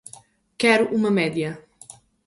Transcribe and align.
Quero 0.57 0.89
uma 0.95 1.11
média 1.11 1.63